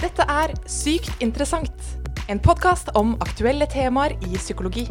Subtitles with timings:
[0.00, 1.84] Dette er Sykt interessant,
[2.28, 4.88] en podkast om aktuelle temaer i psykologi.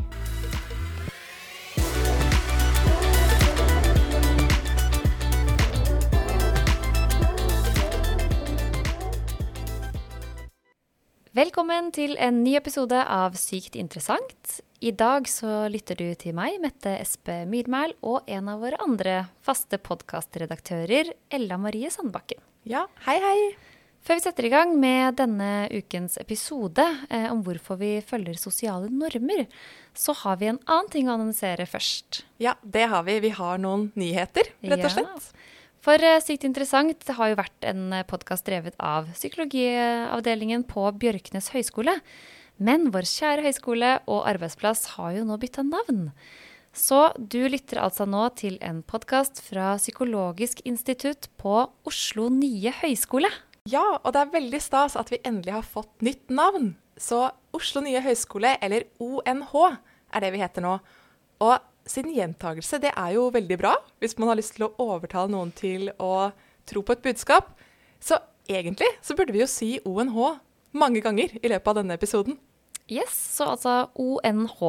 [11.34, 14.60] Velkommen til en ny episode av Sykt interessant.
[14.84, 19.20] I dag så lytter du til meg, Mette Espe Myrmæl, og en av våre andre
[19.44, 22.44] faste podkastredaktører, Ella Marie Sandbakken.
[22.70, 23.73] Ja, hei, hei.
[24.04, 28.90] Før vi setter i gang med denne ukens episode eh, om hvorfor vi følger sosiale
[28.92, 29.46] normer,
[29.96, 32.24] så har vi en annen ting å annonsere først.
[32.44, 33.16] Ja, det har vi.
[33.24, 34.92] Vi har noen nyheter, rett og Ja.
[34.98, 35.30] slett.
[35.84, 41.52] For eh, Sykt interessant det har jo vært en podkast drevet av psykologiavdelingen på Bjørknes
[41.56, 41.96] høgskole.
[42.60, 46.12] Men vår kjære høyskole og arbeidsplass har jo nå bytta navn.
[46.76, 51.56] Så du lytter altså nå til en podkast fra Psykologisk institutt på
[51.88, 53.30] Oslo nye høgskole.
[53.72, 56.74] Ja, og det er veldig stas at vi endelig har fått nytt navn.
[57.00, 59.54] Så Oslo nye høgskole, eller ONH,
[60.12, 60.74] er det vi heter nå.
[61.40, 61.54] Og
[61.88, 65.54] siden gjentagelse, det er jo veldig bra hvis man har lyst til å overtale noen
[65.56, 66.34] til å
[66.68, 67.54] tro på et budskap.
[68.04, 68.20] Så
[68.52, 70.20] egentlig så burde vi jo si ONH
[70.76, 72.36] mange ganger i løpet av denne episoden.
[72.92, 74.60] Yes, så altså ONH.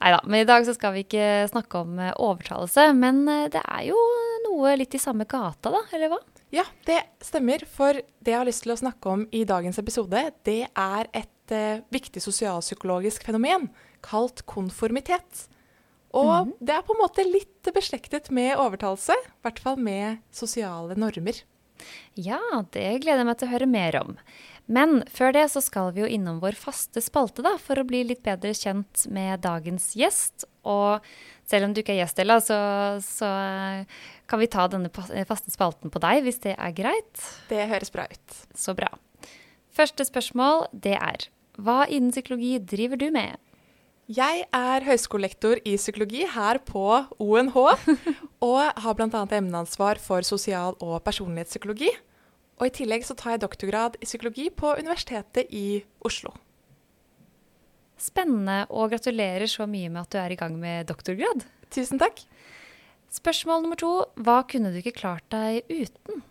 [0.00, 2.88] Nei da, men i dag så skal vi ikke snakke om eh, overtalelse.
[2.96, 4.00] Men eh, det er jo
[4.48, 6.22] noe litt i samme gata, da, eller hva?
[6.56, 7.64] Ja, det stemmer.
[7.68, 11.52] For det jeg har lyst til å snakke om i dagens episode, det er et
[11.52, 13.68] eh, viktig sosialpsykologisk fenomen
[14.06, 15.46] kalt konformitet.
[16.16, 20.96] Og det er på en måte litt beslektet med overtalelse, i hvert fall med sosiale
[20.96, 21.42] normer.
[22.16, 22.40] Ja,
[22.72, 24.14] det gleder jeg meg til å høre mer om.
[24.66, 28.00] Men før det så skal vi jo innom vår faste spalte, da, for å bli
[28.08, 30.46] litt bedre kjent med dagens gjest.
[30.66, 31.04] Og
[31.46, 32.58] selv om du ikke er gjest, Ella, så,
[33.04, 37.24] så eh, kan vi ta denne eh, faste spalten på deg, hvis det er greit.
[37.50, 38.38] Det høres bra ut.
[38.58, 38.90] Så bra.
[39.76, 43.36] Første spørsmål, det er hva innen psykologi driver du med?
[44.06, 46.84] Jeg er høyskolelektor i psykologi her på
[47.18, 47.56] ONH,
[48.50, 49.22] og har bl.a.
[49.38, 51.90] emneansvar for sosial- og personlighetspsykologi.
[52.56, 56.32] Og i tillegg så tar jeg doktorgrad i psykologi på Universitetet i Oslo.
[58.00, 61.44] Spennende, og gratulerer så mye med at du er i gang med doktorgrad.
[61.72, 62.22] Tusen takk.
[63.16, 66.22] Spørsmål nummer to, hva kunne du ikke klart deg uten?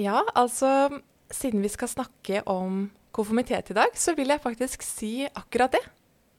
[0.00, 1.00] Ja, altså
[1.30, 5.82] Siden vi skal snakke om konformitet i dag, så vil jeg faktisk si akkurat det.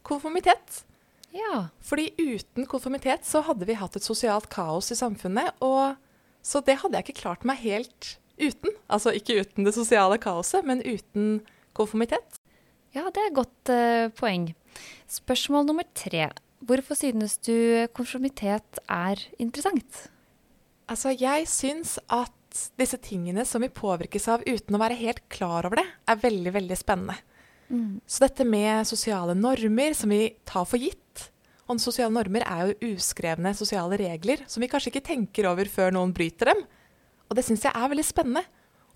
[0.03, 0.81] Konformitet.
[1.31, 5.95] Ja, Fordi uten konformitet så hadde vi hatt et sosialt kaos i samfunnet, og
[6.43, 8.75] så det hadde jeg ikke klart meg helt uten.
[8.91, 11.39] Altså ikke uten det sosiale kaoset, men uten
[11.77, 12.41] konformitet.
[12.91, 14.49] Ja, det er et godt uh, poeng.
[15.07, 16.27] Spørsmål nummer tre.
[16.61, 20.05] Hvorfor synes du konformitet er interessant?
[20.91, 22.31] Altså, jeg syns at
[22.77, 26.53] disse tingene som vi påvirkes av uten å være helt klar over det, er veldig,
[26.57, 27.17] veldig spennende.
[28.03, 31.29] Så dette med sosiale normer som vi tar for gitt
[31.71, 35.93] Og sosiale normer er jo uskrevne sosiale regler som vi kanskje ikke tenker over før
[35.95, 36.65] noen bryter dem.
[37.29, 38.43] Og det syns jeg er veldig spennende.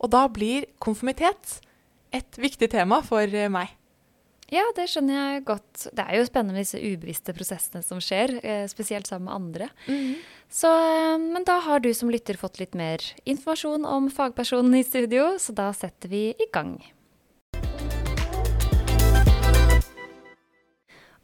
[0.03, 1.61] Og da blir konformitet
[2.11, 3.71] et viktig tema for eh, meg.
[4.53, 5.87] Ja, det skjønner jeg godt.
[5.97, 9.69] Det er jo spennende med disse ubevisste prosessene som skjer, eh, spesielt sammen med andre.
[10.53, 14.83] Så, eh, men da har du som lytter fått litt mer informasjon om fagpersonen i
[14.85, 16.77] studio, så da setter vi i gang.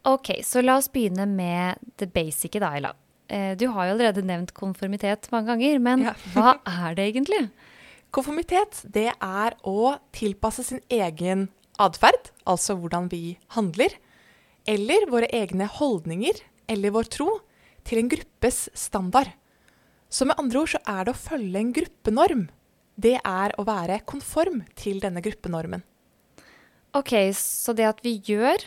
[0.04, 2.92] Ok, så la oss begynne med det basice, da, Ella.
[3.28, 6.14] Eh, Du har jo allerede nevnt konformitet mange ganger, men Ja.
[6.34, 7.50] hva er det egentlig?
[8.10, 13.94] Konformitet, det er å tilpasse sin egen atferd, altså hvordan vi handler,
[14.68, 17.30] eller våre egne holdninger eller vår tro,
[17.82, 19.32] til en gruppes standard.
[20.12, 22.44] Så med andre ord så er det å følge en gruppenorm.
[22.94, 25.82] Det er å være konform til denne gruppenormen.
[26.94, 28.60] Ok, så det at vi gjør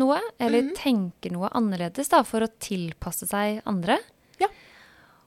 [0.00, 3.98] noe, eller tenker noe annerledes da, for å tilpasse seg andre.
[4.40, 4.48] Ja.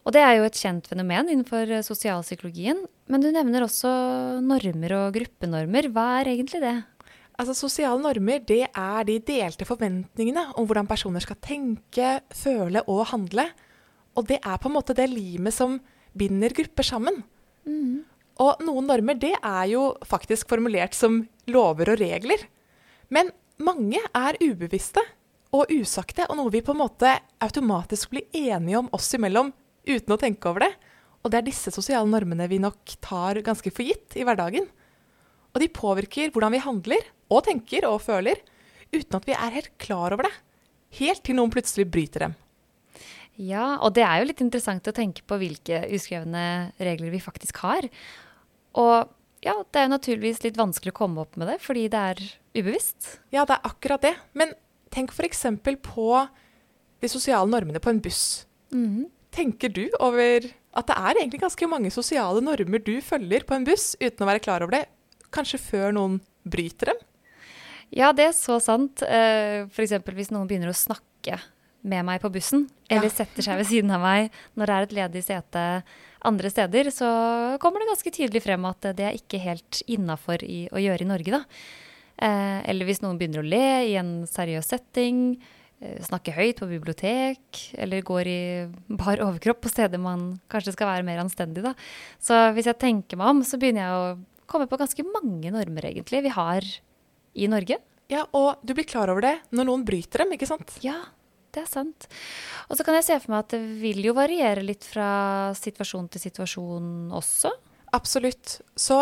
[0.05, 2.83] Og det er jo et kjent fenomen innenfor eh, sosialpsykologien.
[3.11, 3.91] Men du nevner også
[4.45, 5.89] normer og gruppenormer.
[5.93, 6.75] Hva er egentlig det?
[7.35, 13.09] Altså Sosiale normer det er de delte forventningene om hvordan personer skal tenke, føle og
[13.11, 13.49] handle.
[14.15, 15.79] Og det er på en måte det limet som
[16.15, 17.19] binder grupper sammen.
[18.39, 22.39] Og noen normer det er jo faktisk formulert som lover og regler.
[23.11, 23.31] Men
[23.63, 25.03] mange er ubevisste
[25.55, 27.11] og usagte, og noe vi på en måte
[27.43, 29.53] automatisk blir enige om oss imellom
[29.87, 30.73] uten å tenke over det.
[31.23, 34.67] Og det er disse sosiale normene vi nok tar ganske for gitt i hverdagen.
[35.55, 38.41] Og de påvirker hvordan vi handler og tenker og føler,
[38.93, 40.33] uten at vi er helt klar over det.
[40.99, 42.35] Helt til noen plutselig bryter dem.
[43.35, 47.59] Ja, og det er jo litt interessant å tenke på hvilke uskrevne regler vi faktisk
[47.65, 47.87] har.
[48.79, 49.11] Og
[49.45, 52.21] ja, det er jo naturligvis litt vanskelig å komme opp med det, fordi det er
[52.55, 53.17] ubevisst.
[53.35, 54.15] Ja, det er akkurat det.
[54.33, 54.55] Men
[54.93, 55.43] tenk f.eks.
[55.83, 56.09] på
[57.03, 58.45] de sosiale normene på en buss.
[58.73, 59.11] Mhm.
[59.35, 63.65] Tenker du over at det er egentlig ganske mange sosiale normer du følger på en
[63.67, 64.85] buss uten å være klar over det,
[65.35, 67.01] kanskje før noen bryter dem?
[67.93, 69.01] Ja, det er så sant.
[69.03, 71.39] Eh, For eksempel hvis noen begynner å snakke
[71.85, 73.09] med meg på bussen, eller Ja.
[73.13, 75.83] setter seg ved siden av meg når det er et ledig sete
[76.25, 80.81] andre steder, så kommer det ganske tydelig frem at det er ikke helt innafor å
[80.81, 81.43] gjøre i Norge, da.
[82.17, 85.37] Eh, Eller hvis noen begynner å le i en seriøs setting,
[85.81, 90.87] eh, snakke høyt på bibliotek, eller går i bar overkropp på steder man kanskje skal
[90.87, 91.75] være mer anstendig, da.
[92.19, 95.81] Så hvis jeg tenker meg om, så begynner jeg å komme på ganske mange normer,
[95.83, 96.61] egentlig, vi har
[97.35, 97.77] i Norge.
[98.11, 100.75] Ja, og du blir klar over det når noen bryter dem, ikke sant?
[100.85, 100.99] Ja,
[101.55, 102.07] det er sant.
[102.69, 106.09] Og så kan jeg se for meg at det vil jo variere litt fra situasjon
[106.13, 107.53] til situasjon også.
[107.95, 108.59] Absolutt.
[108.75, 109.01] Så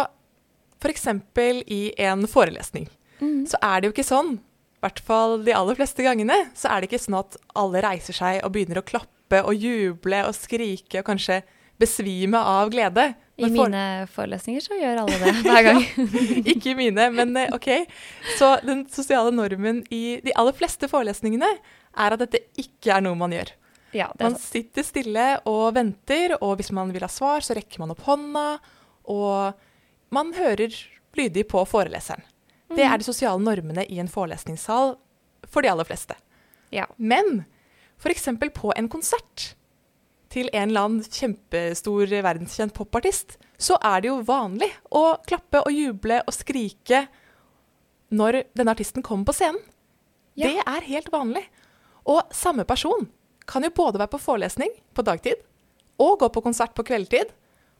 [0.83, 1.07] f.eks.
[1.71, 2.89] i en forelesning,
[3.47, 6.81] så er det jo ikke sånn, i hvert fall de aller fleste gangene, så er
[6.83, 10.99] det ikke sånn at alle reiser seg og begynner å klappe og juble og skrike
[10.99, 11.39] og kanskje
[11.83, 13.11] besvime av glede.
[13.35, 13.83] I mine
[14.13, 15.79] forelesninger så gjør alle det hver gang.
[16.53, 17.69] Ikke i mine, men eh, OK.
[18.37, 21.49] Så den sosiale normen i de aller fleste forelesningene
[21.93, 23.51] er at dette ikke er noe man gjør.
[23.97, 27.93] ja, Man sitter stille og venter, og hvis man vil ha svar, så rekker man
[27.93, 28.45] opp hånda,
[29.09, 30.73] og man hører
[31.17, 32.21] lydig på foreleseren.
[32.73, 34.95] Det er de sosiale normene i en forelesningssal
[35.49, 36.15] for de aller fleste.
[36.73, 36.87] Ja.
[36.97, 37.43] Men
[38.01, 38.29] f.eks.
[38.55, 39.51] på en konsert
[40.33, 45.73] til en eller annen kjempestor verdenskjent popartist, så er det jo vanlig å klappe og
[45.73, 47.05] juble og skrike
[48.13, 49.61] når denne artisten kommer på scenen.
[50.33, 50.49] Ja.
[50.49, 51.43] Det er helt vanlig.
[52.09, 53.05] Og samme person
[53.49, 55.41] kan jo både være på forelesning på dagtid
[56.01, 57.29] og gå på konsert på kveldtid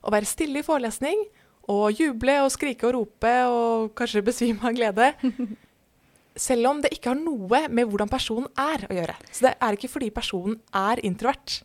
[0.04, 1.26] og være stille i forelesning
[1.72, 5.12] og juble og skrike og rope og kanskje besvime av glede.
[6.46, 9.16] Selv om det ikke har noe med hvordan personen er å gjøre.
[9.32, 11.62] Så det er ikke fordi personen er introvert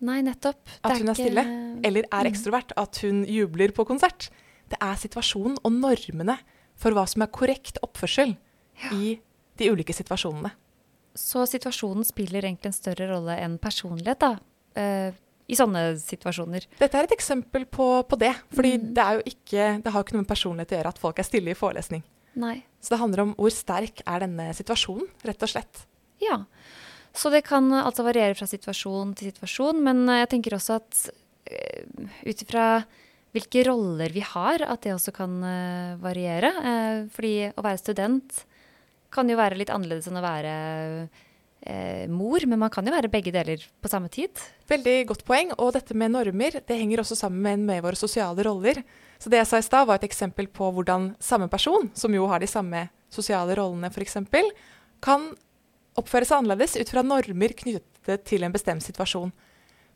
[0.00, 0.58] Nei, nettopp.
[0.84, 1.44] At hun er stille,
[1.84, 2.32] eller er Mm.
[2.32, 4.28] ekstrovert at hun jubler på konsert.
[4.68, 6.38] Det er situasjonen og normene
[6.76, 8.36] for hva som er korrekt oppførsel
[8.92, 9.18] i
[9.56, 10.50] de ulike situasjonene.
[11.16, 14.38] Så situasjonen spiller egentlig en større rolle enn personlighet, da.
[14.76, 15.12] eh,
[15.48, 16.66] I sånne situasjoner.
[16.78, 18.34] Dette er et eksempel på, på det.
[18.52, 18.92] Fordi Mm.
[18.94, 21.18] det, er jo ikke, det har jo ikke noe med personlighet å gjøre at folk
[21.18, 22.02] er stille i forelesning.
[22.34, 22.64] Nei.
[22.82, 25.86] Så det handler om hvor sterk er denne situasjonen, rett og slett.
[26.20, 26.44] Ja.
[27.16, 30.78] Så det kan eh, altså variere fra situasjon til situasjon, men eh, jeg tenker også
[30.82, 31.02] at
[31.48, 32.68] uh, ut ifra
[33.36, 36.50] hvilke roller vi har, at det også kan eh, variere.
[36.70, 38.42] Eh, fordi å være student
[39.12, 40.54] kan jo være litt annerledes enn å være
[41.68, 44.40] eh, mor, men man kan jo være begge deler på samme tid.
[44.70, 45.52] Veldig godt poeng.
[45.60, 48.80] Og dette med normer det henger også sammen med våre sosiale roller.
[49.20, 52.28] Så det jeg sa i stad, var et eksempel på hvordan samme person, som jo
[52.30, 54.18] har de samme sosiale rollene f.eks.,
[55.04, 55.28] kan
[56.00, 59.32] oppføre seg annerledes ut fra normer knyttet til en bestemt situasjon.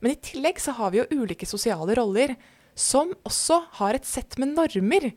[0.00, 2.34] Men i tillegg så har vi jo ulike sosiale roller
[2.78, 5.10] som også har et sett med normer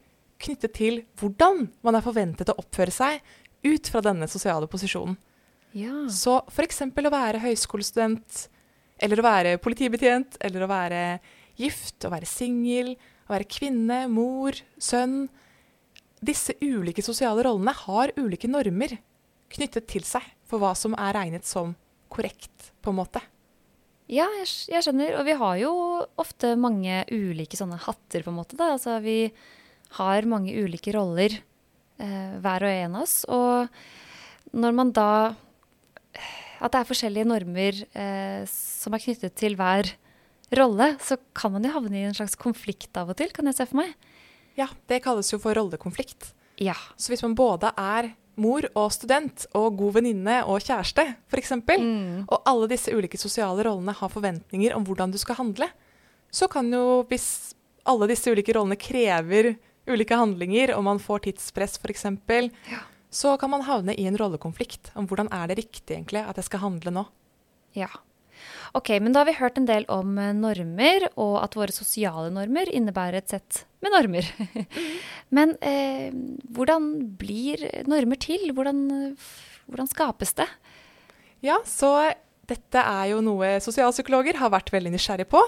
[0.43, 3.21] knyttet til hvordan man er forventet å oppføre seg
[3.63, 5.15] ut fra denne sosiale posisjonen.
[5.73, 6.03] Ja.
[6.11, 6.83] Så f.eks.
[6.83, 8.47] å være høyskolestudent,
[9.01, 10.99] eller å være politibetjent, eller å være
[11.57, 12.93] gift, å være singel,
[13.25, 15.25] å være kvinne, mor, sønn
[16.23, 18.93] Disse ulike sosiale rollene har ulike normer
[19.51, 20.23] knyttet til seg
[20.53, 21.73] for hva som er regnet som
[22.13, 23.21] korrekt, på en måte.
[24.11, 25.15] Ja, jeg, jeg skjønner.
[25.17, 25.73] Og vi har jo
[26.21, 28.59] ofte mange ulike sånne hatter, på en måte.
[28.59, 28.73] Da.
[28.75, 29.31] Altså, vi
[29.97, 31.39] har mange ulike roller,
[32.01, 33.17] eh, hver og en av oss.
[33.29, 35.09] Og når man da
[36.63, 39.89] At det er forskjellige normer eh, som er knyttet til hver
[40.55, 43.57] rolle, så kan man jo havne i en slags konflikt av og til, kan jeg
[43.57, 43.91] se for meg.
[44.55, 46.29] Ja, det kalles jo for rollekonflikt.
[46.61, 46.77] Ja.
[46.95, 52.25] Så hvis man både er mor og student og god venninne og kjæreste, f.eks., Mm.
[52.29, 55.67] og alle disse ulike sosiale rollene har forventninger om hvordan du skal handle,
[56.31, 57.53] så kan jo, hvis
[57.85, 59.55] alle disse ulike rollene krever
[59.87, 62.05] ulike handlinger, og man får tidspress f.eks.,
[62.71, 62.79] Ja.
[63.11, 66.45] så kan man havne i en rollekonflikt om hvordan er det riktig egentlig at jeg
[66.45, 67.05] skal handle nå.
[67.75, 67.87] Ja.
[68.77, 72.31] Ok, men da har vi hørt en del om eh, normer, og at våre sosiale
[72.33, 74.27] normer innebærer et sett med normer.
[75.37, 76.09] men eh,
[76.55, 78.49] hvordan blir normer til?
[78.55, 79.29] Hvordan, eh,
[79.69, 80.49] hvordan skapes det?
[81.43, 81.93] Ja, så
[82.47, 85.41] dette er jo noe sosialpsykologer har vært veldig nysgjerrig på,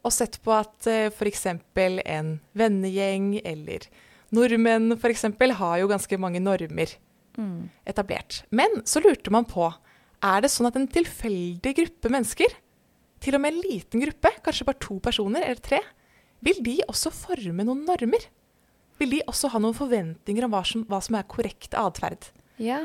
[0.00, 1.42] og sett på at uh, f.eks.
[1.44, 3.84] en vennegjeng eller
[4.32, 5.26] nordmenn f.eks.
[5.58, 6.94] har jo ganske mange normer
[7.38, 7.70] Mm.
[7.86, 8.42] etablert.
[8.50, 9.72] Men så lurte man på,
[10.20, 12.58] er det sånn at en tilfeldig gruppe mennesker,
[13.20, 15.80] til og med en liten gruppe, kanskje bare to personer eller tre,
[16.44, 18.28] vil de også forme noen normer?
[19.00, 22.28] vil de også ha noen forventninger om hva som, hva som er korrekt atferd.
[22.60, 22.80] Ja.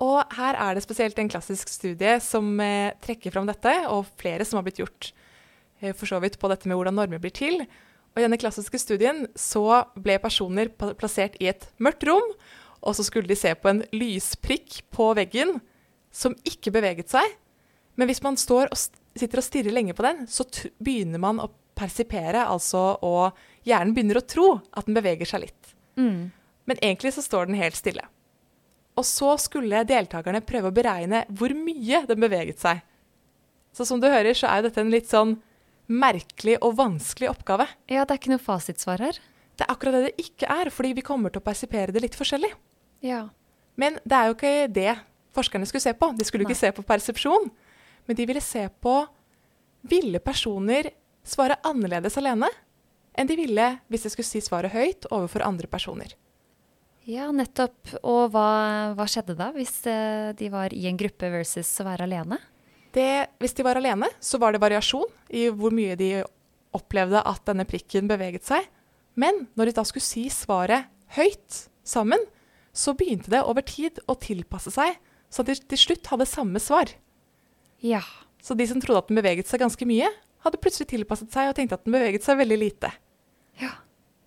[0.00, 4.46] Og her er det spesielt en klassisk studie som eh, trekker fram dette, og flere
[4.46, 5.10] som har blitt gjort
[5.82, 7.64] eh, for så vidt på dette med hvordan normer blir til.
[8.14, 12.32] Og I denne klassiske studien så ble personer plassert i et mørkt rom,
[12.80, 15.58] og så skulle de se på en lysprikk på veggen
[16.10, 17.36] som ikke beveget seg.
[17.98, 20.46] Men hvis man står og sitter og stirrer lenge på den, så
[20.82, 25.74] begynner man å persipere, altså og hjernen begynner å tro at den beveger seg litt.
[26.00, 26.30] Mm.
[26.68, 28.04] Men egentlig så står den helt stille.
[28.98, 32.82] Og så skulle deltakerne prøve å beregne hvor mye den beveget seg.
[33.72, 35.36] Så som du hører, så er jo dette en litt sånn
[35.90, 37.66] merkelig og vanskelig oppgave.
[37.90, 39.18] Ja, det er ikke noe fasitsvar her.
[39.58, 42.18] Det er akkurat det det ikke er, fordi vi kommer til å persipere det litt
[42.18, 42.50] forskjellig.
[43.04, 43.26] Ja.
[43.80, 44.92] Men det er jo ikke det
[45.36, 46.10] forskerne skulle se på.
[46.16, 46.52] De skulle Nei.
[46.52, 47.50] ikke se på persepsjon,
[48.06, 48.96] men de ville se på
[49.86, 50.90] ville personer
[51.24, 52.48] svare annerledes alene
[53.18, 56.14] enn de ville hvis de skulle si svaret høyt overfor andre personer.
[57.08, 57.94] Ja, nettopp.
[58.06, 62.06] Og hva, hva skjedde da, hvis eh, de var i en gruppe versus å være
[62.06, 62.38] alene?
[62.94, 66.12] Det, hvis de var alene, så var det variasjon i hvor mye de
[66.76, 68.66] opplevde at denne prikken beveget seg.
[69.18, 72.22] Men når de da skulle si svaret høyt sammen,
[72.70, 74.94] så begynte det over tid å tilpasse seg,
[75.30, 76.90] så de til slutt hadde samme svar.
[77.84, 78.02] Ja.
[78.42, 80.08] Så de som trodde at den beveget seg ganske mye,
[80.44, 82.90] hadde plutselig tilpasset seg og tenkte at den beveget seg veldig lite.
[83.60, 83.74] Ja.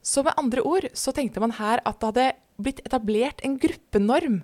[0.03, 2.27] Så med andre ord så tenkte man her at det hadde
[2.63, 4.41] blitt etablert en gruppenorm.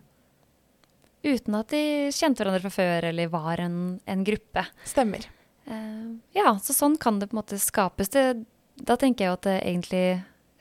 [1.23, 1.81] Uten at de
[2.15, 4.63] kjente hverandre fra før eller var en, en gruppe.
[4.87, 5.27] Stemmer.
[5.69, 8.09] Uh, ja, så sånn kan det på en måte skapes.
[8.13, 8.23] Det,
[8.79, 10.05] da tenker jeg at det egentlig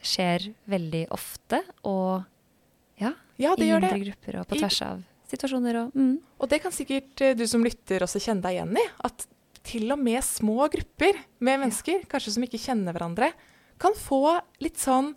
[0.05, 2.21] skjer veldig ofte, og
[2.99, 4.03] ja, Ja, det i mindre det.
[4.05, 6.15] grupper og på tvers av situasjoner og mm.
[6.39, 8.85] Og det kan sikkert eh, du som lytter også kjenne deg igjen i.
[9.05, 9.27] At
[9.69, 13.31] til og med små grupper med mennesker, kanskje som ikke kjenner hverandre,
[13.79, 15.13] kan få litt sånn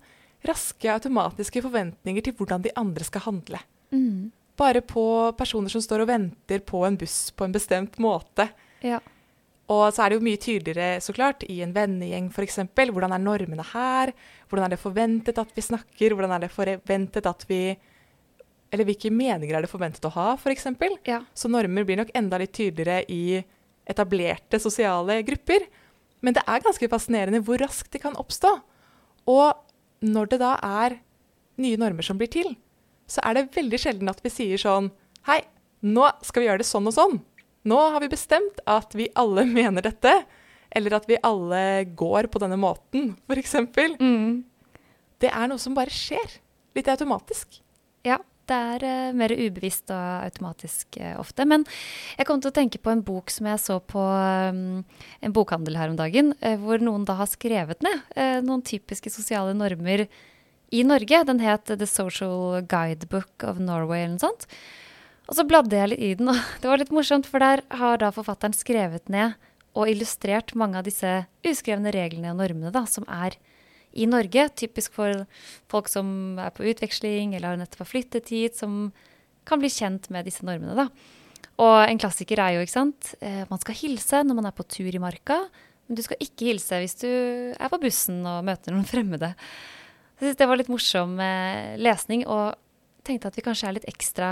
[0.47, 3.61] raske automatiske forventninger til hvordan de andre skal handle.
[3.95, 4.33] Mm.
[4.59, 5.05] Bare på
[5.39, 8.49] personer som står og venter på en buss på en bestemt måte.
[8.83, 8.99] Ja.
[9.73, 12.59] Og så er det jo mye tydeligere så klart, i en vennegjeng f.eks.
[12.75, 14.13] Hvordan er normene her?
[14.51, 16.17] Hvordan er det forventet at vi snakker?
[16.17, 17.63] Hvordan er det forventet at vi
[18.73, 20.67] Eller hvilke meninger er det forventet å ha, f.eks.?
[21.09, 21.21] ja.
[21.37, 23.43] Så normer blir nok enda litt tydeligere i
[23.89, 25.67] etablerte sosiale grupper.
[26.25, 28.55] Men det er ganske fascinerende hvor raskt de kan oppstå.
[29.29, 30.97] Og når det da er
[31.61, 32.55] nye normer som blir til,
[33.11, 34.89] så er det veldig sjelden at vi sier sånn
[35.29, 35.43] Hei,
[35.87, 37.19] nå skal vi gjøre det sånn og sånn.
[37.69, 40.15] Nå har vi bestemt at vi alle mener dette.
[40.73, 43.59] Eller at vi alle går på denne måten, f.eks.
[44.01, 44.41] Mm.
[45.21, 46.39] Det er noe som bare skjer.
[46.73, 47.61] Litt automatisk.
[48.51, 51.47] Det er uh, mer ubevisst og automatisk uh, ofte.
[51.49, 51.65] Men
[52.19, 54.83] jeg kom til å tenke på en bok som jeg så på um,
[55.23, 59.55] en bokhandel her om dagen, uh, hvor noen da har skrevet ned noen typiske sosiale
[59.57, 60.07] normer
[60.73, 61.23] i Norge.
[61.29, 64.49] Den het The Social Guidebook of Norway eller noe sånt.
[65.31, 68.03] Og så bladde jeg litt i den, og det var litt morsomt, for der har
[68.03, 69.39] da forfatteren skrevet ned
[69.73, 73.39] og illustrert mange av disse uskrevne reglene og normene da, som er
[73.93, 74.49] i Norge.
[74.59, 75.25] Typisk for
[75.73, 78.93] folk som er på utveksling eller har nettopp har flyttet hit, som
[79.49, 80.77] kan bli kjent med disse normene.
[80.79, 80.89] Da.
[81.63, 84.67] Og en klassiker er jo, ikke sant, eh, man skal hilse når man er på
[84.67, 85.43] tur i marka,
[85.87, 89.35] men du skal ikke hilse hvis du er på bussen og møter noen fremmede.
[90.19, 92.57] Jeg syns det var litt morsom eh, lesning, og
[93.07, 94.29] tenkte at vi kanskje er litt ekstra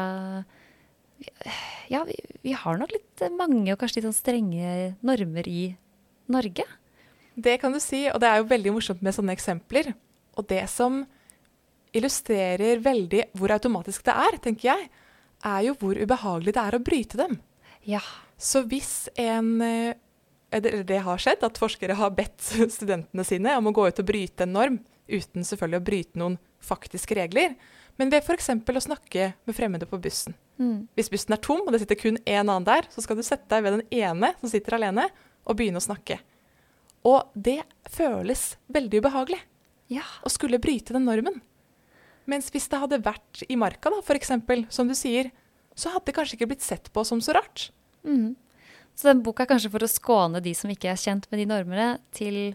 [1.91, 2.15] Ja, vi,
[2.47, 4.75] vi har nok litt mange og kanskje litt sånn strenge
[5.05, 5.65] normer i
[6.31, 6.65] Norge.
[7.41, 9.93] Det kan du si, og det er jo veldig morsomt med sånne eksempler.
[10.39, 11.03] Og det som
[11.97, 14.91] illustrerer veldig hvor automatisk det er, tenker jeg,
[15.47, 17.39] er jo hvor ubehagelig det er å bryte dem.
[17.89, 18.03] Ja.
[18.41, 19.61] Så hvis en
[20.51, 22.43] eller Det det har skjedd at forskere har bedt
[22.77, 26.39] studentene sine om å gå ut og bryte en norm, uten selvfølgelig å bryte noen
[26.59, 27.55] faktiske regler,
[28.01, 28.51] men ved f.eks.
[28.51, 30.35] å snakke med fremmede på bussen.
[30.59, 30.89] Mm.
[30.99, 33.47] Hvis bussen er tom, og det sitter kun én annen der, så skal du sette
[33.53, 35.07] deg ved den ene som sitter alene,
[35.47, 36.19] og begynne å snakke.
[37.09, 39.39] Og det føles veldig ubehagelig
[39.89, 40.03] Ja.
[40.25, 41.41] å skulle bryte den normen.
[42.27, 44.31] Mens hvis det hadde vært i marka, da, f.eks.,
[44.71, 45.31] som du sier,
[45.75, 47.71] så hadde det kanskje ikke blitt sett på som så rart.
[48.05, 48.37] Mm.
[48.95, 51.47] Så den boka er kanskje for å skåne de som ikke er kjent med de
[51.49, 52.55] normene, til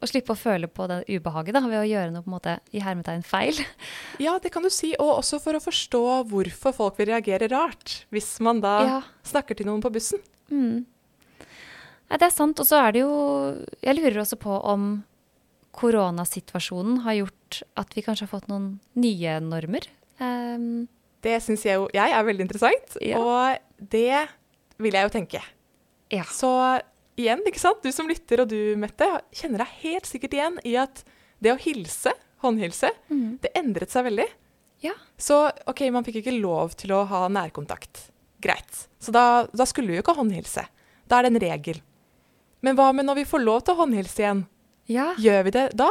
[0.00, 2.54] å slippe å føle på det ubehaget da, ved å gjøre noe på en måte
[2.72, 3.58] i hermetegn feil.
[4.24, 8.04] Ja, det kan du si, og også for å forstå hvorfor folk vil reagere rart
[8.12, 9.02] hvis man da Ja.
[9.26, 10.20] snakker til noen på bussen.
[10.50, 10.86] Mm.
[12.10, 12.58] Nei, det er sant.
[12.58, 13.12] Og så er det jo
[13.84, 15.04] Jeg lurer også på om
[15.80, 19.86] koronasituasjonen har gjort at vi kanskje har fått noen nye normer.
[20.20, 20.88] Um,
[21.22, 23.18] Det syns jeg jo jeg er veldig interessant, Ja.
[23.20, 23.58] og
[23.90, 24.28] det
[24.78, 25.40] vil jeg jo tenke.
[26.10, 26.24] ja.
[26.24, 26.80] Så
[27.16, 27.82] igjen, ikke sant?
[27.82, 31.04] du som lytter og du, Mette, kjenner deg helt sikkert igjen i at
[31.40, 32.12] det å hilse
[32.42, 32.90] håndhilse.
[33.10, 33.38] Mm.
[33.40, 34.26] Det endret seg veldig.
[34.80, 34.94] Ja.
[35.18, 38.10] Så OK, man fikk ikke lov til å ha nærkontakt.
[38.40, 38.88] Greit.
[38.98, 40.64] Så da, da skulle vi jo ikke håndhilse.
[41.06, 41.82] Da er det en regel.
[42.62, 44.44] Men hva med når vi får lov til å håndhilse igjen?
[44.90, 45.12] Ja.
[45.18, 45.88] Gjør vi det da?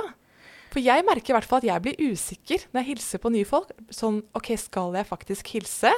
[0.69, 3.47] For jeg merker i hvert fall at jeg blir usikker når jeg hilser på nye
[3.49, 3.71] folk.
[3.89, 5.91] Sånn OK, skal jeg faktisk hilse?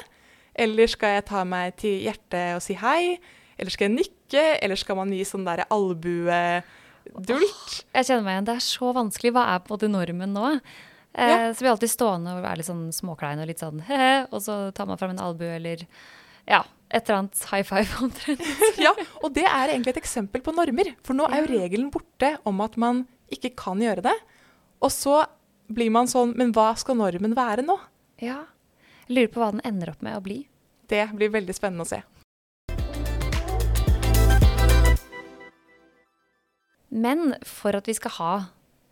[0.55, 3.17] Eller skal jeg ta meg til hjertet og si hei?
[3.59, 4.45] Eller skal jeg nikke?
[4.63, 7.81] Eller skal man gi sånn derre albuedult?
[7.91, 8.47] Jeg kjenner meg igjen.
[8.47, 9.33] Det er så vanskelig.
[9.35, 10.51] Hva er på en måte normen nå?
[11.13, 11.51] Eh, Ja.
[11.53, 14.39] Så blir jeg alltid stående og er litt sånn småklein og litt sånn he-he, og
[14.41, 15.83] så tar man fram en albue eller
[16.47, 18.43] ja, et eller annet high five omtrent.
[18.85, 18.91] ja,
[19.23, 20.91] og det er egentlig et eksempel på normer.
[21.07, 24.17] For nå er jo regelen borte om at man ikke kan gjøre det.
[24.83, 25.21] Og så
[25.71, 27.77] blir man sånn Men hva skal normen være nå?
[28.19, 28.43] Ja.
[29.07, 30.41] Jeg lurer på hva den ender opp med å bli.
[30.91, 32.01] Det blir veldig spennende å se.
[36.91, 38.33] Men for at vi skal ha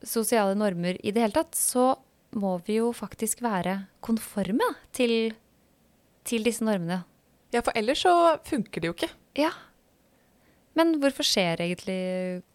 [0.07, 1.97] sosiale normer i det hele tatt, så
[2.39, 3.75] må vi jo faktisk være
[4.05, 5.33] konforme til,
[6.23, 7.01] til disse normene.
[7.53, 8.13] Ja, for ellers så
[8.45, 9.09] funker det jo ikke.
[9.39, 9.51] Ja.
[10.77, 12.01] Men hvorfor skjer egentlig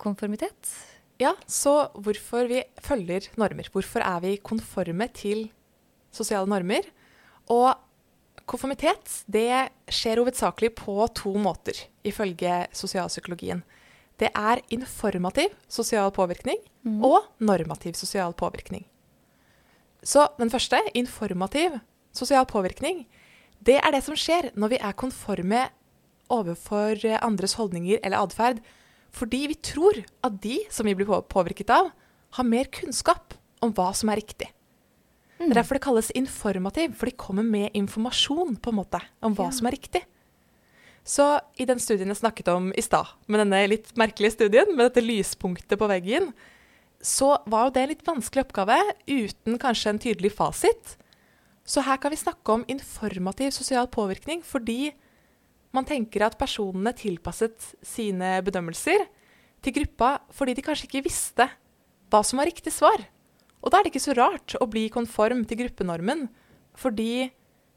[0.01, 0.71] konformitet?
[1.21, 3.69] Ja, så hvorfor vi følger normer.
[3.73, 5.49] Hvorfor er vi konforme til
[6.15, 6.87] sosiale normer?
[7.51, 7.75] Og
[8.51, 13.63] konformitet det skjer hovedsakelig på to måter, ifølge sosialpsykologien.
[14.19, 16.61] Det er informativ sosial påvirkning
[17.03, 18.85] og normativ sosial påvirkning.
[20.05, 21.79] Så den første, informativ
[22.13, 23.07] sosial påvirkning,
[23.65, 25.67] det er det som skjer når vi er konforme
[26.33, 28.61] overfor andres holdninger eller atferd,
[29.15, 31.93] fordi vi tror at de som vi blir påvirket av,
[32.35, 34.49] har mer kunnskap om hva som er riktig.
[35.39, 39.35] Det er derfor det kalles informativ, for de kommer med informasjon på en måte om
[39.37, 39.51] hva Ja.
[39.51, 40.03] som er riktig.
[41.05, 44.89] Så i den studien jeg snakket om i stad, med denne litt merkelige studien, med
[44.91, 46.33] dette lyspunktet på veggen,
[47.03, 50.97] så var jo det en litt vanskelig oppgave uten kanskje en tydelig fasit.
[51.65, 54.93] Så her kan vi snakke om informativ sosial påvirkning fordi
[55.75, 59.07] man tenker at personene tilpasset sine bedømmelser
[59.65, 61.49] til gruppa fordi de kanskje ikke visste
[62.13, 63.01] hva som var riktig svar.
[63.65, 66.27] Og da er det ikke så rart å bli konform til gruppenormen,
[66.77, 67.31] fordi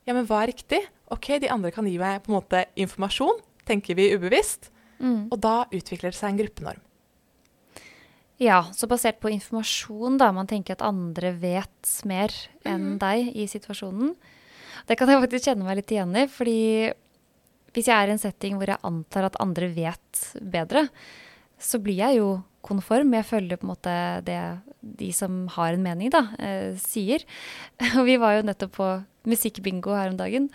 [0.06, 0.82] ja, men hva er riktig?
[1.10, 5.28] OK, de andre kan gi meg på en måte informasjon, tenker vi ubevisst, Mm.
[5.30, 6.80] og da utvikler det seg en gruppenorm.
[8.40, 10.32] Ja, så basert på informasjon, da.
[10.36, 12.30] Man tenker at andre vet mer
[12.64, 13.00] enn Mhm.
[13.00, 14.16] deg i situasjonen.
[14.88, 16.94] Det kan jeg faktisk kjenne meg litt igjen i, fordi
[17.74, 20.90] hvis jeg er i en setting hvor jeg antar at andre vet bedre,
[21.60, 23.14] så blir jeg jo konform.
[23.14, 27.24] Jeg følger på en måte det de som har en mening, da, eh, sier.
[27.98, 30.50] Og vi var jo nettopp på musikkbingo her om dagen.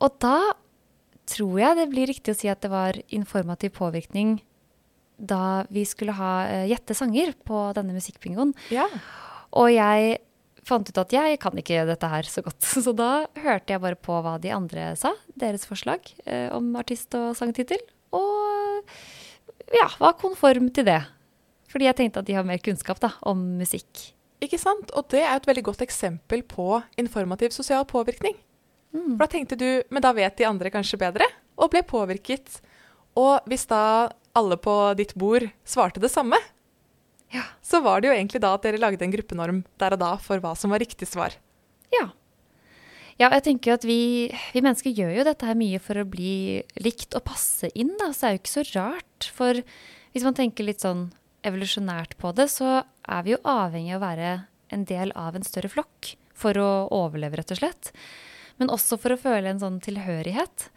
[0.00, 0.52] Og da
[1.26, 4.40] tror jeg det blir riktig å si at det var informativ påvirkning
[5.16, 8.54] da vi skulle ha eh, gjette sanger på denne musikkbingoen.
[8.74, 8.86] Ja.
[9.54, 10.18] Og jeg
[10.64, 12.64] fant ut at jeg kan ikke dette her så godt.
[12.86, 17.14] Så da hørte jeg bare på hva de andre sa, deres forslag eh, om artist
[17.18, 17.80] og sangtittel.
[18.14, 18.94] Og
[19.74, 21.02] ja, var konform til det.
[21.72, 24.10] Fordi jeg tenkte at de har mer kunnskap da, om musikk.
[24.44, 24.92] Ikke sant?
[24.94, 28.36] Og det er et veldig godt eksempel på informativ sosial påvirkning.
[28.94, 29.14] Mm.
[29.16, 31.26] For da tenkte du, men da vet de andre kanskje bedre,
[31.58, 32.60] og ble påvirket.
[33.18, 36.38] Og hvis da alle på ditt bord svarte det samme,
[37.34, 37.42] Ja.
[37.62, 40.38] så var det jo egentlig da at dere lagde en gruppenorm der og da for
[40.42, 41.34] hva som var riktig svar.
[41.94, 42.08] Ja.
[43.18, 43.98] Ja, jeg tenker jo at vi,
[44.52, 48.08] vi mennesker gjør jo dette her mye for å bli likt og passe inn, da.
[48.10, 49.28] Så det er jo ikke så rart.
[49.36, 49.60] For
[50.14, 51.12] hvis man tenker litt sånn
[51.46, 54.32] evolusjonært på det, så er vi jo avhengig av å være
[54.74, 57.92] en del av en større flokk for å overleve, rett og slett.
[58.58, 60.68] Men også for å føle en sånn tilhørighet.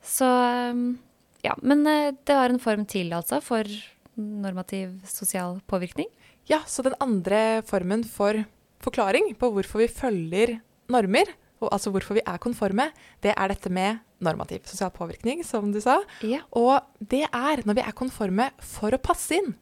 [0.00, 0.28] Så
[0.72, 0.94] um,
[1.42, 3.68] ja, men eh, det var en form til, altså, for
[4.16, 6.08] normativ sosial påvirkning.
[6.50, 8.44] Ja, så den andre formen for
[8.82, 10.56] forklaring på hvorfor vi følger
[10.92, 11.30] normer,
[11.62, 12.88] og altså hvorfor vi er konforme,
[13.22, 16.00] det er dette med normativ sosial påvirkning, som du sa.
[16.26, 16.42] Ja.
[16.58, 19.52] Og det er når vi er konforme for å passe inn.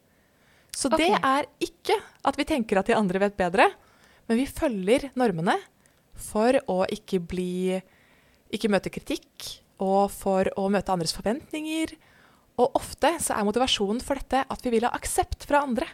[0.77, 3.67] Så det er ikke at vi tenker at de andre vet bedre,
[4.29, 5.57] men vi følger normene
[6.21, 7.81] for å ikke bli
[8.51, 11.97] Ikke møte kritikk, og for å møte andres forventninger.
[12.61, 15.89] Og ofte så er motivasjonen for dette at vi vil ha aksept fra andre.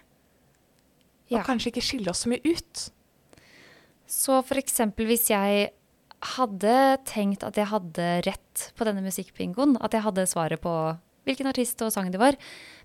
[1.30, 1.40] Ja.
[1.40, 2.86] Og kanskje ikke skille oss så mye ut.
[4.06, 5.70] Så for eksempel hvis jeg
[6.36, 10.72] hadde tenkt at jeg hadde rett på denne musikkbingoen, at jeg hadde svaret på
[11.26, 12.38] hvilken artist og sang det var,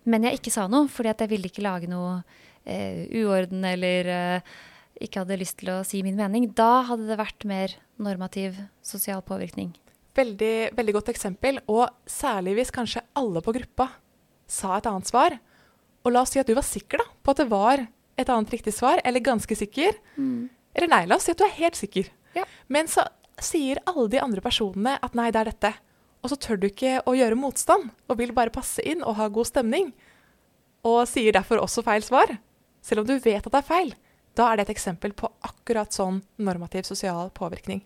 [0.09, 2.19] men jeg ikke sa noe fordi at jeg ville ikke lage noe
[2.65, 4.51] eh, uorden eller eh,
[5.01, 9.21] ikke hadde lyst til å si min mening, da hadde det vært mer normativ sosial
[9.25, 9.71] påvirkning.
[10.17, 11.59] Veldig, veldig godt eksempel.
[11.71, 13.87] Og særlig hvis kanskje alle på gruppa
[14.51, 15.37] sa et annet svar.
[16.03, 17.85] Og la oss si at du var sikker da, på at det var
[18.19, 19.95] et annet riktig svar, eller ganske sikker.
[20.75, 22.09] Eller nei, la oss si at du er helt sikker.
[22.35, 22.43] Ja.
[22.67, 23.05] Men så
[23.41, 25.73] sier alle de andre personene at nei, det er dette.
[26.21, 29.29] Og så tør du ikke å gjøre motstand, og vil bare passe inn og ha
[29.33, 29.91] god stemning.
[30.85, 32.35] Og sier derfor også feil svar,
[32.81, 33.93] selv om du vet at det er feil.
[34.37, 37.81] Da er det et eksempel på akkurat sånn normativ sosial påvirkning.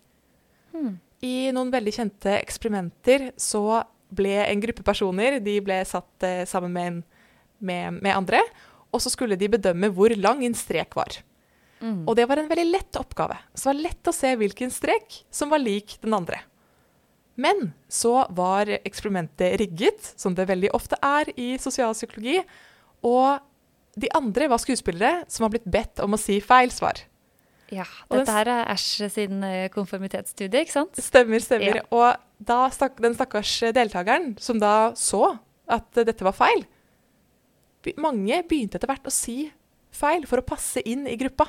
[1.23, 3.83] I noen veldig kjente eksperimenter så
[4.15, 6.99] ble en gruppe personer de ble satt eh, sammen med, en,
[7.59, 8.41] med, med andre,
[8.93, 11.19] og så skulle de bedømme hvor lang en strek var.
[12.07, 13.37] Og det var en veldig lett oppgave.
[13.53, 16.39] Så det var lett å se hvilken strek som var lik den andre.
[17.35, 22.39] Men så var eksperimentet rigget, som det veldig ofte er i sosialpsykologi,
[23.03, 23.43] og
[23.99, 27.03] de andre var skuespillere som var blitt bedt om å si feil svar.
[27.73, 30.99] Ja, dette her er Æsj sin eh, konformitetsstudie, ikke sant?
[31.01, 31.81] Stemmer, stemmer.
[31.81, 31.85] Ja.
[31.95, 36.65] Og da stakk, den stakkars deltakeren, som da så at eh, dette var feil
[38.01, 39.43] Mange begynte etter hvert å si
[39.93, 41.45] feil for å passe inn i gruppa.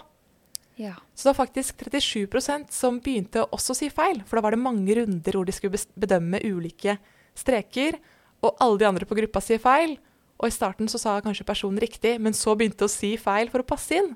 [0.77, 0.93] Ja.
[1.17, 4.61] Så det var faktisk 37% som begynte å også si feil, for da var det
[4.61, 6.99] mange runder hvor de skulle bedømme ulike
[7.37, 7.97] streker,
[8.45, 9.97] og alle de andre på gruppa sier feil.
[10.37, 13.65] Og i starten så sa kanskje personen riktig, men så begynte å si feil for
[13.65, 14.13] å passe inn.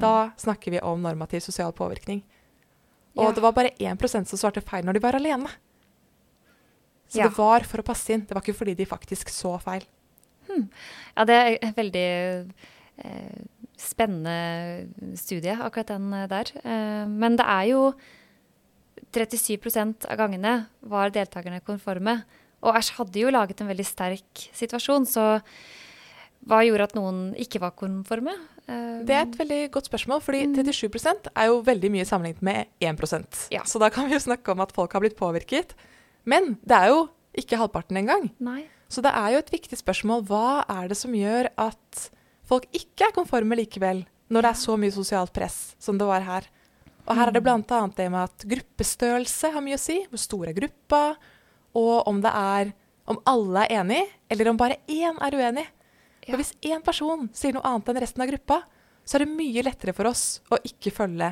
[0.00, 2.22] Da snakker vi om normativ sosial påvirkning.
[3.16, 3.32] Og Ja.
[3.32, 5.48] det var bare 1% som svarte feil når de var alene.
[7.08, 7.28] Så Ja.
[7.28, 9.84] det var for å passe inn, det var ikke fordi de faktisk så feil.
[11.16, 12.52] Ja, det er en veldig
[12.98, 13.38] eh,
[13.76, 16.44] spennende studie, akkurat den der.
[16.64, 17.94] Eh, men det er jo
[19.12, 22.22] 37% av gangene var deltakerne konforme.
[22.62, 25.42] Og Æsj hadde jo laget en veldig sterk situasjon, så
[26.46, 28.34] hva gjorde at noen ikke var konforme?
[28.66, 33.44] Det er et veldig godt spørsmål, fordi 37% er jo veldig mye sammenlignet med 1%
[33.54, 33.62] Ja.
[33.62, 35.76] Så da kan vi jo snakke om at folk har blitt påvirket.
[36.26, 37.04] Men det er jo
[37.38, 38.30] ikke halvparten engang.
[38.42, 38.64] Nei.
[38.90, 40.24] Så det er jo et viktig spørsmål.
[40.26, 42.02] Hva er det som gjør at
[42.46, 46.26] folk ikke er konforme likevel, når det er så mye sosialt press som det var
[46.26, 46.48] her?
[47.06, 47.60] Og her er det bl.a.
[47.62, 50.00] det med at gruppestørrelse har mye å si.
[50.10, 51.02] Hvor stor er gruppa?
[51.78, 52.74] Og om det er
[53.06, 54.02] om alle er enig,
[54.32, 55.66] eller om bare én er uenig.
[56.26, 56.34] Ja.
[56.34, 58.62] For hvis én person sier noe annet enn resten av gruppa,
[59.06, 61.30] så er det mye lettere for oss å ikke følge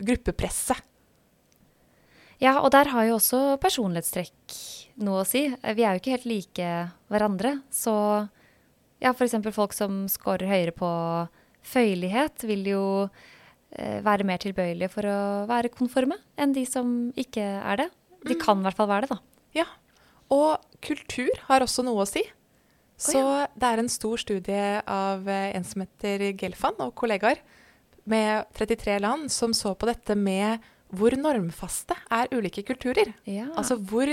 [0.00, 0.86] gruppepresset.
[2.40, 4.54] Ja, og der har jo også personlighetstrekk
[5.04, 5.42] noe å si.
[5.50, 6.68] Vi er jo ikke helt like
[7.12, 7.58] hverandre.
[7.74, 7.92] Så
[9.02, 9.36] ja, f.eks.
[9.52, 10.90] folk som scorer høyere på
[11.68, 15.18] føyelighet, vil jo eh, være mer tilbøyelige for å
[15.50, 17.90] være konforme enn de som ikke er det.
[18.24, 19.20] De kan i hvert fall være det, da.
[19.60, 19.66] Ja,
[20.32, 22.22] og kultur har også noe å si.
[23.00, 23.22] Så
[23.56, 27.40] det er en stor studie av eh, en som heter Gelfand og kollegaer
[28.10, 30.60] med 33 land som så på dette med
[30.90, 33.12] hvor normfaste er ulike kulturer.
[33.28, 33.46] Ja.
[33.54, 34.10] Altså hvor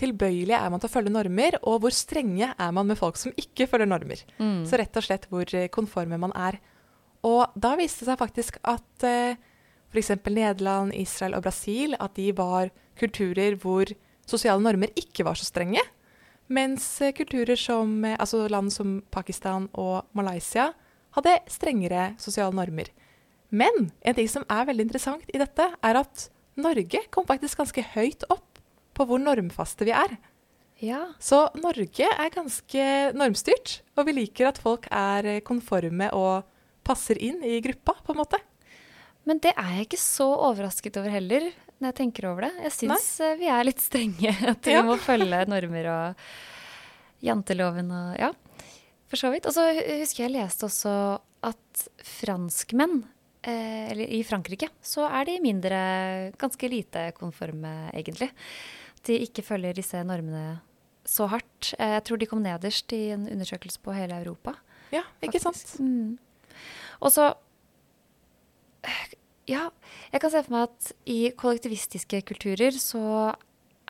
[0.00, 3.34] tilbøyelig er man til å følge normer, og hvor strenge er man med folk som
[3.38, 4.22] ikke følger normer.
[4.40, 4.64] Mm.
[4.68, 6.58] Så rett og slett hvor eh, konforme man er.
[7.26, 9.40] Og da viste det seg faktisk at eh,
[9.92, 10.14] f.eks.
[10.24, 13.90] Nederland, Israel og Brasil at de var kulturer hvor
[14.28, 15.82] sosiale normer ikke var så strenge.
[16.50, 20.72] Mens eh, kulturer som, eh, altså land som Pakistan og Malaysia
[21.14, 22.90] hadde strengere sosiale normer.
[23.50, 26.28] Men en ting som er veldig interessant i dette, er at
[26.60, 28.60] Norge kom faktisk ganske høyt opp
[28.94, 30.18] på hvor normfaste vi er.
[30.82, 31.06] ja.
[31.22, 32.84] Så Norge er ganske
[33.14, 36.46] normstyrt, og vi liker at folk er eh, konforme og
[36.86, 38.40] passer inn i gruppa, på en måte.
[39.28, 42.52] Men det er jeg ikke så overrasket over heller, når jeg tenker over det.
[42.66, 44.34] Jeg syns eh, vi er litt strenge.
[44.52, 44.82] At vi Ja.
[44.86, 46.24] må følge normer og
[47.24, 48.30] janteloven og Ja,
[49.10, 49.46] for så vidt.
[49.48, 50.92] Og så husker jeg leste også
[51.42, 53.00] at franskmenn
[53.42, 55.78] eh, eller i Frankrike, så er de mindre
[56.38, 58.28] Ganske lite konforme, egentlig.
[59.08, 60.58] De ikke følger disse normene
[61.08, 61.72] så hardt.
[61.78, 64.52] Eh, Jeg tror de kom nederst i en undersøkelse på hele Europa.
[64.92, 65.64] Ja, ikke sant?
[65.80, 66.18] Mm.
[67.00, 67.30] Og så
[69.50, 69.66] Ja,
[70.12, 73.32] jeg kan se for meg at i kollektivistiske kulturer så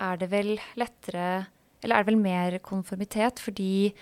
[0.01, 1.51] er det vel lettere
[1.83, 3.92] Eller er det vel mer konformitet, fordi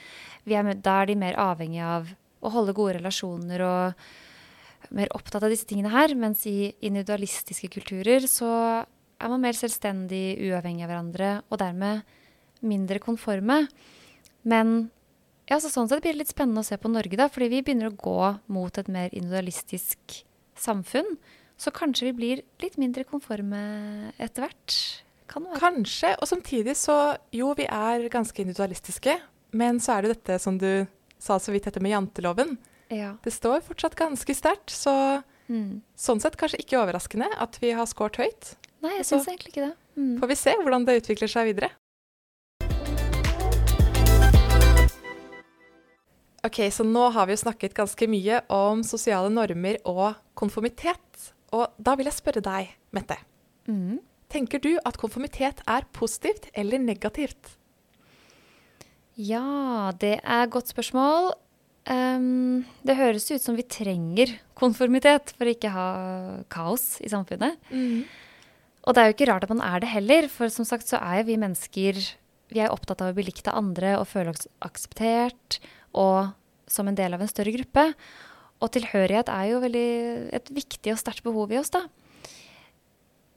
[0.47, 2.09] er, da er de mer avhengig av
[2.43, 6.15] å holde gode relasjoner og mer opptatt av disse tingene her.
[6.19, 8.51] Mens i individualistiske kulturer så
[8.83, 12.03] er man mer selvstendig, uavhengig av hverandre, og dermed
[12.67, 13.61] mindre konforme.
[14.43, 14.91] Men
[15.47, 17.63] ja, så sånn sett blir det litt spennende å se på Norge, da, fordi vi
[17.63, 20.25] begynner å gå mot et mer individualistisk
[20.59, 21.15] samfunn.
[21.59, 24.77] Så kanskje vi blir litt mindre konforme etter hvert.
[25.29, 25.59] Kan være.
[25.61, 26.13] Kanskje.
[26.23, 29.19] Og samtidig så Jo, vi er ganske individualistiske,
[29.59, 30.87] men så er det dette som du
[31.19, 32.57] sa så vidt, dette med janteloven.
[32.95, 33.17] Ja.
[33.25, 35.81] Det står fortsatt ganske sterkt, så Mm.
[35.97, 38.55] sånn sett kanskje ikke overraskende at vi har scoret høyt.
[38.83, 39.77] Nei, jeg syns egentlig ikke det.
[39.97, 40.19] Mm.
[40.21, 41.71] Får vi se hvordan det utvikler seg videre.
[46.45, 51.33] Ok, så nå har vi jo snakket ganske mye om sosiale normer og konformitet.
[51.57, 53.17] Og da vil jeg spørre deg, Mette.
[53.69, 53.99] Mm.
[54.29, 57.55] Tenker du at konformitet er positivt eller negativt?
[59.17, 61.33] Ja, det er et godt spørsmål.
[61.89, 65.89] Um, det høres ut som vi trenger konformitet for å ikke ha
[66.53, 67.57] kaos i samfunnet.
[68.85, 71.01] Og det er jo ikke rart at man er det heller, for som sagt så
[71.01, 71.99] er jo vi mennesker
[72.49, 75.59] vi er opptatt av å bli likt av andre og føle oss akseptert
[75.97, 76.31] og
[76.69, 77.85] som en del av en større gruppe.
[78.59, 79.89] Og tilhørighet er jo veldig
[80.35, 81.85] et viktig og sterkt behov i oss, da.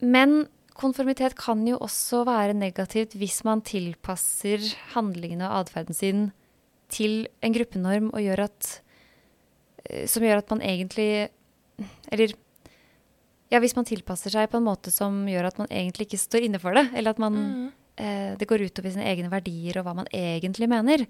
[0.02, 4.64] Men konformitet kan jo også være negativt hvis man tilpasser
[4.96, 6.30] handlingene og atferden sin
[6.92, 8.70] til en gruppenorm og gjør at,
[9.86, 11.30] eh, som gjør at man egentlig
[12.12, 12.34] Eller
[13.50, 16.46] ja, hvis man tilpasser seg på en måte som gjør at man egentlig ikke står
[16.46, 19.94] inne for det, eller at man, eh, det går utover sine egne verdier og hva
[19.98, 21.04] man egentlig mener.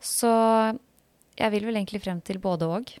[0.00, 0.28] Så
[1.36, 2.92] jeg vil vel egentlig frem til både og.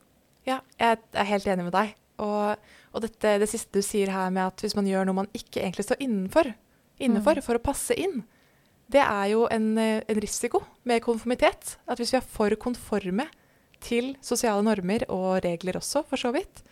[0.46, 1.96] Ja, jeg er helt enig med deg.
[2.22, 5.32] Og, og dette, det siste du sier her med at hvis man gjør noe man
[5.36, 6.52] ikke egentlig står innenfor,
[7.02, 8.22] innenfor for å passe inn,
[8.92, 11.76] det er jo en, en risiko med konformitet.
[11.90, 13.26] At hvis vi er for konforme
[13.84, 16.62] til sosiale normer og regler også, for så vidt,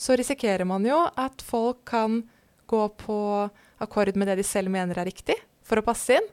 [0.00, 2.22] så risikerer man jo at folk kan
[2.70, 3.16] gå på
[3.82, 6.28] akkord med det de selv mener er riktig, for å passe inn.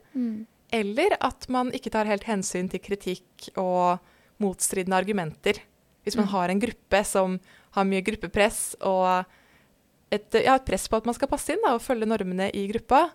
[0.74, 4.02] Eller at man ikke tar helt hensyn til kritikk og
[4.42, 5.62] motstridende argumenter.
[6.08, 7.38] Hvis man har en gruppe som
[7.76, 9.28] har mye gruppepress og
[10.14, 12.64] et, ja, et press på at man skal passe inn da, og følge normene i
[12.70, 13.10] gruppa,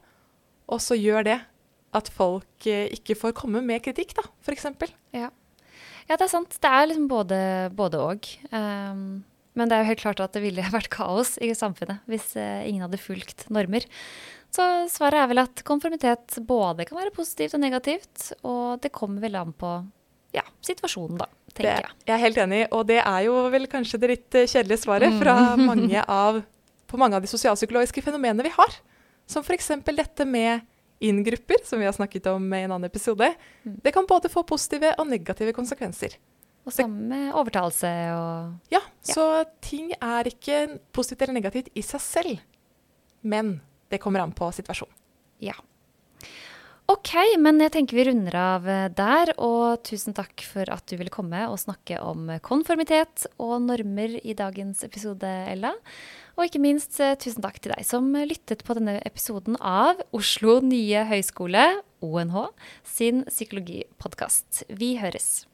[0.70, 1.40] og så gjør det
[1.94, 4.70] at folk eh, ikke får komme med kritikk, da, f.eks.
[5.14, 5.30] Ja.
[5.30, 6.58] ja, det er sant.
[6.62, 7.40] Det er liksom både,
[7.78, 8.30] både og.
[8.50, 12.34] Um, men det er jo helt klart at det ville vært kaos i samfunnet hvis
[12.40, 13.86] eh, ingen hadde fulgt normer.
[14.54, 19.24] Så svaret er vel at konformitet både kan være positivt og negativt, og det kommer
[19.24, 19.80] vel an på
[20.34, 21.96] ja, situasjonen, da, Det, tenker jeg.
[22.08, 25.16] jeg er helt enig, og det er jo vel kanskje det litt eh, kjedelige svaret
[25.22, 25.38] fra
[25.70, 26.42] mange av,
[26.90, 28.78] på mange av de sosialpsykologiske fenomenene vi har.
[29.30, 29.70] Som f.eks.
[29.86, 30.66] dette med
[31.04, 33.28] inngrupper, som vi har snakket om i en annen episode.
[33.64, 36.16] Det kan både få positive og negative konsekvenser.
[36.64, 42.04] Og sammen med overtalelse og Ja, så ting er ikke positivt eller negativt i seg
[42.04, 42.44] selv,
[43.22, 43.58] men
[43.92, 44.96] det kommer an på situasjonen.
[45.44, 45.58] Ja.
[46.92, 49.32] Ok, men jeg tenker vi runder av eh, der.
[49.40, 54.36] Og tusen takk for at du ville komme og snakke om konformitet og normer i
[54.36, 55.72] dagens episode, Ella.
[56.36, 60.58] Og ikke minst eh, tusen takk til deg som lyttet på denne episoden av Oslo
[60.66, 61.70] nye høgskole,
[62.04, 62.38] ONH,
[62.84, 64.66] sin psykologipodkast.
[64.76, 65.46] Vi høres.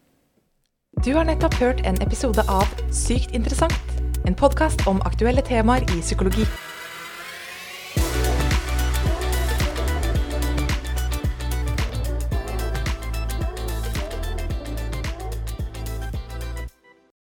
[1.05, 3.77] Du har nettopp hørt en episode av Sykt interessant,
[4.25, 6.47] en podkast om aktuelle temaer i psykologi.